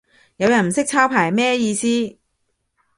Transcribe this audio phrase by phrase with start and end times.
[0.37, 2.17] 有人唔識抄牌咩意思